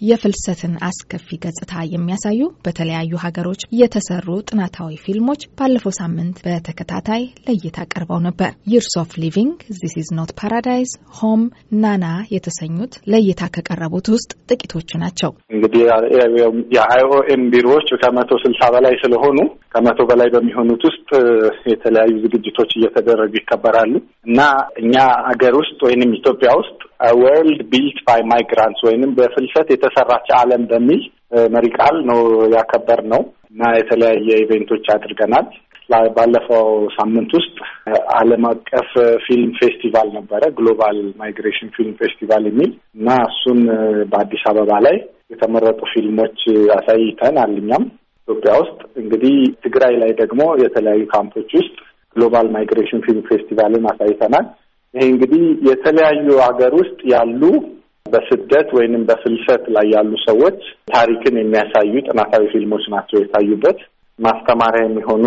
የፍልሰትን 0.00 0.72
አስከፊ 0.86 1.36
ገጽታ 1.42 1.82
የሚያሳዩ 1.92 2.40
በተለያዩ 2.64 3.12
ሀገሮች 3.22 3.60
የተሰሩ 3.80 4.26
ጥናታዊ 4.48 4.96
ፊልሞች 5.04 5.42
ባለፈው 5.58 5.92
ሳምንት 5.98 6.36
በተከታታይ 6.46 7.22
ለእይታ 7.46 7.86
ቀርበው 7.92 8.20
ነበር። 8.26 8.50
Years 8.72 8.94
of 9.02 9.12
Living፣ 9.22 9.56
This 9.78 9.94
Is 10.02 10.08
Not 10.18 10.32
Paradise፣ 10.40 10.90
Home፣ 11.18 11.42
ናና 11.82 12.04
የተሰኙት 12.34 12.94
ለእይታ 13.12 13.48
ከቀረቡት 13.54 14.08
ውስጥ 14.14 14.30
ጥቂቶቹ 14.50 14.90
ናቸው። 15.04 15.32
እንግዲህ 15.54 15.82
የ 16.76 17.03
IOM 17.03 17.44
ቢሮዎች 17.54 17.88
ከመቶ 18.02 18.40
ስልሳ 18.44 18.68
በላይ 18.74 18.96
ስለሆኑ 19.02 19.38
ከመቶ 19.74 20.00
በላይ 20.10 20.28
በሚሆኑት 20.34 20.84
ውስጥ 20.88 21.08
የተለያዩ 21.70 22.12
ዝግጅቶች 22.24 22.70
እየተደረጉ 22.76 23.32
ይከበራሉ 23.40 23.94
እና 24.28 24.40
እኛ 24.82 24.94
ሀገር 25.28 25.54
ውስጥ 25.60 25.78
ወይንም 25.86 26.14
ኢትዮጵያ 26.18 26.50
ውስጥ 26.60 26.78
World 27.18 27.60
Built 27.70 27.98
by 28.06 28.20
Migrants 28.30 28.82
ወይንም 28.86 29.10
በፍልሰት 29.16 29.68
የተሰራች 29.72 30.28
ዓለም 30.38 30.62
በሚል 30.70 31.02
መሪ 31.54 31.66
ቃል 31.78 31.96
ነው 32.10 32.20
ያከበርነው 32.54 33.22
እና 33.50 33.70
የተለያየ 33.78 34.28
event 34.44 34.67
ኦች 34.67 34.86
አድርገናል። 34.94 35.46
ባለፈው 36.16 36.64
ሳምንት 36.94 37.30
ውስጥ 37.38 37.56
ዓለም 38.16 38.44
አቀፍ 38.48 38.88
ፊልም 39.24 39.50
ፌስቲቫል 39.58 40.08
ነበረ፣ 40.16 40.42
Global 40.56 40.96
Migration 41.20 41.68
Film 41.76 41.94
Festival 42.00 42.44
የሚል 42.48 42.70
እና 42.96 43.08
እሱን 43.28 43.60
በአዲስ 44.10 44.42
አበባ 44.50 44.80
ላይ 44.86 44.96
የተመረጡ 45.32 45.80
ፊልሞች 45.92 46.40
አሳይተናል። 46.76 47.52
እኛም 47.62 47.84
ኢትዮጵያ 48.28 48.52
ውስጥ 48.62 48.80
እንግዲህ 48.96 49.34
ትግራይ 49.64 49.94
ላይ 50.02 50.12
ደግሞ 50.22 50.42
የተለያዩ 50.62 51.02
ካምፖች 51.12 51.50
ውስጥ 51.58 51.76
Global 52.16 52.48
Migration 52.54 53.04
Film 53.06 53.24
Festival 53.30 53.75
ን 53.75 53.86
አሳይተናል። 53.92 54.46
ይሄ 54.96 55.06
እንግዲህ 55.12 55.42
የተለያዩ 55.68 56.26
ሀገር 56.44 56.72
ውስጥ 56.78 56.98
ያሉ 57.12 57.42
በስደት 58.06 58.68
ወይንም 58.76 59.02
በፍልሰት 59.08 59.64
ላይ 59.76 59.86
ያሉ 59.94 60.12
ሰዎች 60.24 60.58
ታሪክን 60.92 61.34
የሚያሳዩ 61.40 61.92
ጥናታዊ 62.06 62.44
ፊልሞች 62.52 62.84
ናቸው 62.94 63.18
የታዩበት። 63.20 63.78
ማስተማሪያ 64.18 64.82
የሚሆኑ 64.84 65.24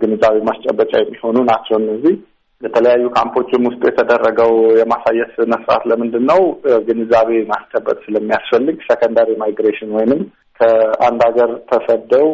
ግንዛቤ 0.00 0.36
ማስጨበጫ 0.48 0.92
የሚሆኑ 1.00 1.36
ናቸው። 1.50 1.76
እነዚህ 1.80 2.14
የተለያዩ 2.62 3.04
ካምፖችም 3.16 3.66
ውስጥ 3.68 3.82
የተደረገው 3.86 4.52
የማሳየት 4.78 5.30
ስነስርዓት 5.36 5.82
ለምንድን 5.90 6.24
ነው? 6.30 6.40
ግንዛቤ 6.88 7.30
ማስጨበጥ 7.52 7.98
ስለሚያስፈልግ 8.06 8.76
secondary 8.88 9.30
migration 9.42 9.90
ወይንም 9.98 10.20
ከአንድ 10.60 11.20
ሀገር 11.28 11.50
ተሰደው 11.70 12.26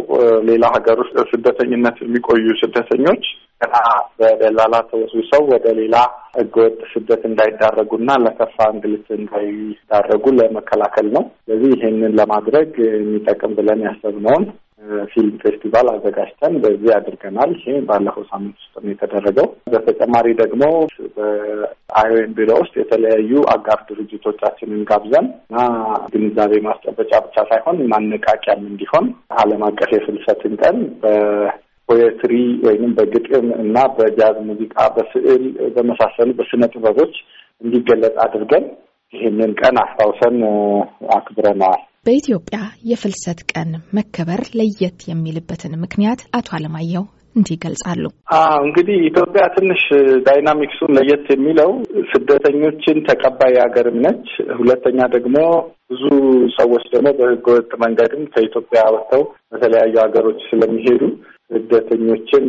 ሌላ 0.49 0.65
ሀገር 0.77 0.99
ውስጥ 1.05 1.17
ስደተኝነት 1.33 1.97
የሚቆዩ 2.03 2.47
ስደተኞች 2.63 3.25
ገና 3.63 3.77
በደላላ 4.19 4.75
ተወስብሰው 4.91 5.43
ወደ 5.53 5.67
ሌላ 5.79 5.97
ህገወጥ 6.37 6.79
ስደት 6.93 7.23
እንዳይዳረጉና 7.29 8.11
ለከፋ 8.25 8.59
እንግልት 8.73 9.07
እንዳይዳረጉ 9.19 10.25
ለመከላከል 10.39 11.09
ነው። 11.17 11.25
ስለዚህ 11.41 11.71
ይሄንን 11.77 12.17
ለማድረግ 12.21 12.71
የሚጠቅም 12.89 13.55
ብለን 13.59 13.83
ያሰብነውን 13.89 14.45
ፊልም 15.13 15.35
ፌስቲቫል 15.43 15.87
አዘጋጅተን 15.93 16.55
በዚህ 16.63 16.91
አድርገናል። 16.97 17.51
ይሄ 17.59 17.75
ባለፈው 17.89 18.25
ሳምንት 18.31 18.57
ውስጥ 18.61 18.75
ነው 18.83 18.91
የተደረገው። 18.93 19.47
በተጨማሪ 19.73 20.27
ደግሞ 20.41 20.63
በአይኦኤም 21.17 22.33
ቢሮ 22.39 22.51
ውስጥ 22.63 22.75
የተለያዩ 22.81 23.43
አጋር 23.55 23.81
ድርጅቶቻችንን 23.91 24.83
ጋብዘን 24.91 25.29
እና 25.45 25.59
ግንዛቤ 26.13 26.63
ማስጨበጫ 26.67 27.13
ብቻ 27.27 27.37
ሳይሆን 27.51 27.79
ማነቃቂያም 27.93 28.65
እንዲሆን 28.71 29.07
ዓለም 29.39 29.63
አቀፍ 29.69 29.93
የፍልሰትን 29.97 30.57
ቀን 30.63 30.79
በፖየትሪ 31.93 32.35
ወይም 32.67 32.93
በግጥም 32.97 33.47
እና 33.63 33.77
በጃዝ 33.97 34.37
ሙዚቃ፣ 34.49 34.77
በስዕል 34.95 35.43
በመሳሰሉ 35.75 36.29
በስነ 36.39 36.63
ጥበቦች 36.75 37.15
እንዲገለጽ 37.63 38.15
አድርገን 38.25 38.65
ይህንን 39.13 39.51
ቀን 39.61 39.77
አስታውሰን 39.83 40.37
አክብረነዋል። 41.17 41.83
በኢትዮጵያ 42.07 42.59
የፍልሰት 42.91 43.41
ቀን 43.53 43.69
መከበር 43.99 44.41
ለየት 44.59 45.01
የሚልበትን 45.09 45.75
ምክንያት 45.83 46.23
አቶ 46.39 46.49
አለማየሁ 46.57 47.05
እንዲህ 47.37 47.55
ይገልጻሉ። 47.57 48.05
እንግዲህ 48.65 48.97
ኢትዮጵያ 49.09 49.43
ትንሽ 49.55 49.83
ዳይናሚክሱን 50.27 50.95
ለየት 50.97 51.27
የሚለው 51.33 51.71
ስደተኞችን 52.11 52.99
ተቀባይ 53.09 53.55
ሀገርም 53.63 53.97
ነች። 54.05 54.27
ሁለተኛ 54.59 54.99
ደግሞ 55.15 55.37
ብዙ 55.93 56.05
ሰዎች 56.59 56.85
ደግሞ 56.95 57.09
በህገወጥ 57.19 57.71
መንገድም 57.85 58.25
ከኢትዮጵያ 58.35 58.83
ወጥተው 58.95 59.23
በተለያዩ 59.53 59.95
ሀገሮች 60.05 60.41
ስለሚሄዱ 60.51 61.03
ስደተኞችን 61.53 62.45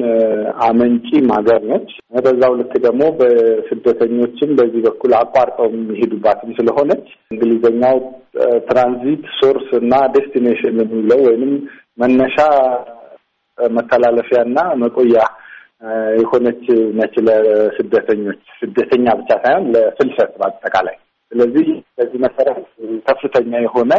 አመንጪ 0.66 1.08
ሀገር 1.34 1.62
ነች። 1.72 1.90
በዛው 2.18 2.54
ልክ 2.60 2.74
ደግሞ 2.86 3.04
በስደተኞችን 3.20 4.50
በዚህ 4.60 4.82
በኩል 4.88 5.14
አቋርጠው 5.20 5.68
የሚሄዱባትም 5.72 6.52
ስለሆነች 6.60 7.06
እንግሊዝኛው 7.32 7.98
transit 8.68 9.24
source 9.40 9.68
እና 9.82 9.94
destination 10.16 10.78
የሚለው 10.84 11.22
ወይንም 11.28 11.54
መነሻ 11.98 12.38
መተላለፊያ 13.58 14.40
እና 14.48 14.60
መቆያ 14.84 15.18
የሆነች 16.20 16.66
ነች 16.98 17.16
ለስደተኞች 17.28 18.42
ስደተኛ 18.60 19.06
ብቻ 19.20 19.32
ሳይሆን 19.44 19.66
ለፍልሰት 19.74 20.32
በአጠቃላይ። 20.40 20.96
ስለዚህ 21.32 21.68
በዚህ 21.98 22.20
መሰረት 22.26 22.60
ከፍተኛ 23.08 23.52
የሆነ 23.64 23.94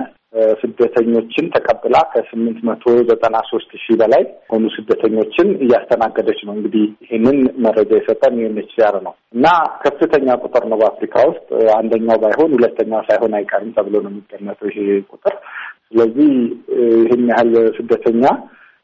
ስደተኞችን 0.60 1.46
ተቀብላ 1.54 1.96
ከስምንት 2.12 2.58
መቶ 2.68 2.94
ዘጠና 3.08 3.36
ሶስት 3.50 3.70
ሺህ 3.82 3.96
በላይ 4.00 4.22
የሆኑ 4.24 4.64
ስደተኞችን 4.76 5.48
እያስተናገደች 5.64 6.40
ነው። 6.46 6.54
እንግዲህ 6.56 6.84
ይህንን 7.04 7.36
መረጃ 7.64 7.90
የሰጠን 7.98 8.40
UNHCR 8.40 8.96
ነው 9.06 9.14
እና 9.34 9.46
ከፍተኛ 9.84 10.36
ቁጥር 10.42 10.64
ነው 10.70 10.78
በአፍሪካ 10.80 11.14
ውስጥ 11.30 11.46
አንደኛው 11.76 12.18
ባይሆን 12.24 12.56
ሁለተኛው 12.56 13.04
ሳይሆን 13.08 13.36
አይቀርም 13.40 13.70
ተብሎ 13.78 13.94
ነው 14.04 14.12
የሚገመተው 14.12 14.70
ይሄ 14.72 14.80
ቁጥር። 15.12 15.36
ስለዚህ 15.88 16.30
ይህን 17.00 17.24
ያህል 17.32 17.54
ስደተኛ 17.78 18.24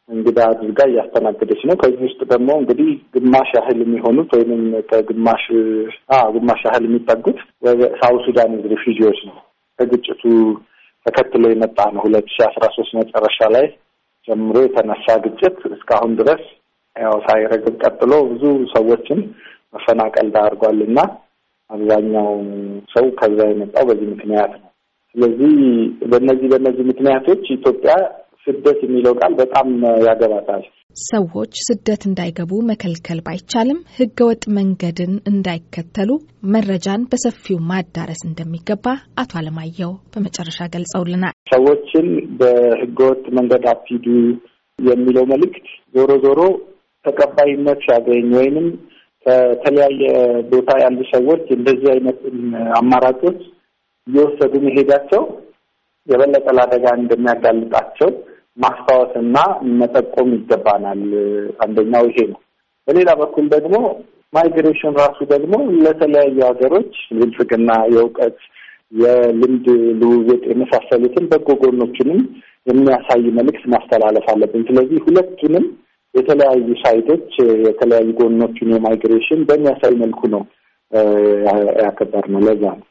እንግዳ 0.09 0.39
አድርጋ 0.51 0.81
እያስተናገደች 0.89 1.61
ነው። 1.69 1.77
ከዚህ 1.81 2.03
ውስጥ 2.07 2.21
ደግሞ 2.33 2.51
እንግዲህ 2.61 2.89
ግማሽ 3.15 3.51
ያህል 3.59 3.79
የሚሆኑት 3.83 4.31
ወይም 4.37 4.53
ከግማሽ 4.91 5.45
ግማሽ 6.37 6.63
ያህል 6.69 6.85
የሚጠጉት 6.89 7.39
ሳውት 8.01 8.23
ሱዳን 8.27 8.55
ሪፊጂዎች 8.73 9.21
ነው። 9.29 9.37
ከግጭቱ 9.79 10.23
ተከትሎ 11.07 11.45
የመጣ 11.51 11.79
ነው። 11.95 12.03
ሁለት 12.05 12.27
ሺህ 12.33 12.45
አስራ 12.49 12.65
ሶስት 12.77 12.93
መጨረሻ 13.01 13.39
ላይ 13.55 13.67
ጀምሮ 14.29 14.57
የተነሳ 14.65 15.07
ግጭት 15.25 15.59
እስካሁን 15.71 16.13
ድረስ 16.19 16.43
ያው 16.97 17.17
ሳይረግብ 17.27 17.75
ቀጥሎ 17.83 18.13
ብዙ 18.31 18.43
ሰዎችን 18.73 19.21
መፈናቀል 19.75 20.29
ዳርጓል 20.35 20.79
እና 20.89 20.99
አብዛኛው 21.71 22.29
ሰው 22.95 23.07
ከዛ 23.19 23.39
የመጣው 23.49 23.85
በዚህ 23.89 24.09
ምክንያት 24.15 24.53
ነው። 24.57 24.67
ስለዚህ 25.15 25.53
በእነዚህ 26.11 26.49
በእነዚህ 26.53 26.85
ምክንያቶች 26.91 27.45
ኢትዮጵያ 27.57 27.93
ስደት 28.45 28.79
የሚለው 28.85 29.15
ቃል 29.21 29.33
በጣም 29.41 29.69
ያገባታል። 30.09 30.63
ሰዎች 31.05 31.53
ስደት 31.67 32.03
እንዳይገቡ 32.07 32.53
መከልከል 32.71 33.19
ባይቻልም 33.27 33.79
ሕገወጥ 33.97 34.43
መንገድን 34.57 35.13
እንዳይከተሉ 35.31 36.11
መረጃን 36.55 37.03
በሰፊው 37.11 37.59
ማዳረስ 37.71 38.23
እንደሚገባ 38.29 38.87
አቶ 39.23 39.33
አለማየሁ 39.41 39.91
በመጨረሻ 40.13 40.59
ገልጸውልናል። 40.75 41.35
ሰዎችን 41.53 42.09
በሕገወጥ 42.41 43.25
መንገድ 43.39 43.67
አትሂዱ 43.73 44.07
የሚለው 44.79 45.27
መልእክት 45.33 45.67
ዞሮ 45.95 46.11
ዞሮ 46.25 46.41
ተቀባይነት 47.05 47.79
ሲያገኝ 47.85 48.29
ወይንም 48.39 48.67
ከተለያየ 49.27 50.03
ቦታ 50.51 50.71
ያሉ 50.83 50.99
ሰዎች 51.13 51.45
እንደዚህ 51.57 51.89
አይነት 51.95 52.21
አማራጮች 52.79 53.41
እየወሰዱ 54.07 54.55
መሄዳቸው 54.67 55.23
የበለጠ 56.07 56.47
ለአደጋ 56.57 56.87
እንደሚያጋልጣቸው 57.01 58.11
ማስታወስና 58.59 59.37
መጠቆም 59.81 60.31
ይገባናል። 60.37 61.03
አንደኛው 61.65 62.07
ይሄ 62.11 62.19
ነው። 62.33 62.41
በሌላ 62.89 63.11
በኩል 63.21 63.47
ደግሞ 63.55 63.77
migration 64.33 64.95
ራሱ 65.01 65.19
ደግሞ 65.33 65.55
ለተለያዩ 65.85 66.37
ሀገሮች 66.49 66.93
ብልጽግና፣ 67.17 67.71
የእውቀት፣ 67.95 68.39
የልምድ 68.93 69.67
ልውውጥ 70.01 70.43
የመሳሰሉትን 70.51 71.25
በጎ 71.31 71.49
ጎኖችንም 71.63 72.21
የሚያሳይ 72.67 73.25
መልዕክት 73.39 73.65
ማስተላለፍ 73.75 74.27
አለብን። 74.33 74.65
ስለዚህ 74.69 74.99
ሁለቱንም 75.07 75.67
የተለያዩ 76.15 76.69
side 76.83 77.06
ኦች 77.06 77.29
የተለያዩ 77.67 78.09
ጎኖችን 78.21 78.73
የ 78.75 78.87
migration 78.87 79.43
በሚያሳይ 79.49 79.95
መልኩ 80.03 80.21
ነው 80.35 80.43
ያከበርነው። 81.83 82.41
ለዛ 82.47 82.63
ነው 82.73 82.87